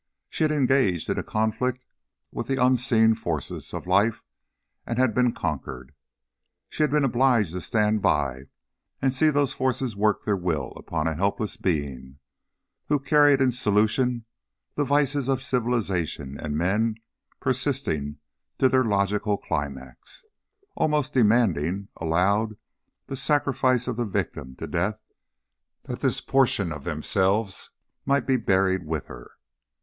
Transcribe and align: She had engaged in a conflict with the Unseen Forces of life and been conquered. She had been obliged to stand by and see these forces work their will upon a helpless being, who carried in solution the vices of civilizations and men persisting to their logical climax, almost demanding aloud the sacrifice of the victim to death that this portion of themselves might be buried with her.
She 0.31 0.43
had 0.43 0.51
engaged 0.51 1.11
in 1.11 1.19
a 1.19 1.23
conflict 1.23 1.85
with 2.31 2.47
the 2.47 2.57
Unseen 2.57 3.13
Forces 3.13 3.71
of 3.71 3.85
life 3.85 4.23
and 4.83 4.97
been 5.13 5.31
conquered. 5.31 5.93
She 6.71 6.81
had 6.81 6.89
been 6.89 7.03
obliged 7.03 7.51
to 7.53 7.61
stand 7.61 8.01
by 8.01 8.45
and 8.99 9.13
see 9.13 9.29
these 9.29 9.53
forces 9.53 9.95
work 9.95 10.23
their 10.23 10.35
will 10.35 10.71
upon 10.75 11.05
a 11.07 11.13
helpless 11.13 11.55
being, 11.55 12.17
who 12.87 12.97
carried 12.97 13.41
in 13.43 13.51
solution 13.51 14.25
the 14.73 14.83
vices 14.83 15.27
of 15.27 15.39
civilizations 15.43 16.39
and 16.41 16.57
men 16.57 16.95
persisting 17.39 18.17
to 18.57 18.69
their 18.69 18.83
logical 18.83 19.37
climax, 19.37 20.25
almost 20.75 21.13
demanding 21.13 21.89
aloud 21.97 22.57
the 23.05 23.15
sacrifice 23.15 23.87
of 23.87 23.97
the 23.97 24.05
victim 24.05 24.55
to 24.55 24.65
death 24.65 24.97
that 25.83 25.99
this 25.99 26.21
portion 26.21 26.71
of 26.71 26.85
themselves 26.85 27.69
might 28.03 28.25
be 28.25 28.35
buried 28.35 28.83
with 28.87 29.05
her. 29.05 29.33